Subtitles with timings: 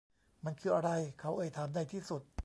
[0.45, 2.21] มันคืออะไร เขาเอ่ยถามในที่สุด